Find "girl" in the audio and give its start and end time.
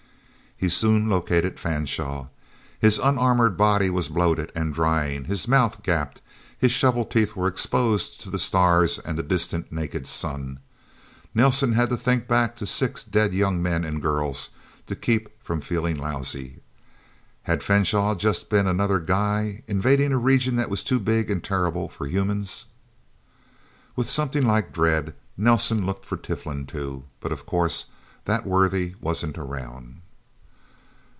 14.01-14.37